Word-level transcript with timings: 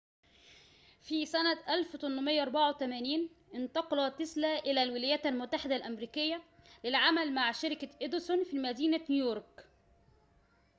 في 1.01 1.25
سنة 1.25 1.57
1884 1.69 3.29
انتقل 3.55 4.15
تيسلا 4.17 4.59
إلى 4.59 4.83
الولايات 4.83 5.25
المتحدة 5.25 5.75
الأمريكية 5.75 6.41
للعمل 6.83 7.33
مع 7.33 7.51
شركة 7.51 7.89
إديسون 8.01 8.43
في 8.43 8.59
مدينة 8.59 9.01
نيويورك 9.09 9.65